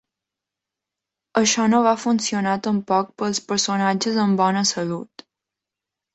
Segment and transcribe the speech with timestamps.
[1.41, 5.27] Això no va funcionar tampoc pels personatges amb bona salut.